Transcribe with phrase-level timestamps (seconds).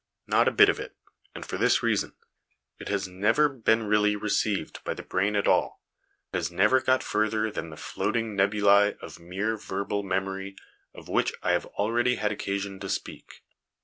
[0.25, 0.95] Not a bit of it;
[1.35, 2.13] and for this reason
[2.79, 5.83] it has never been really received by the brain at all;
[6.33, 10.55] has never got further than the floating nebulae of mere verbal memory
[10.95, 13.43] of which I have already had occasion to speak.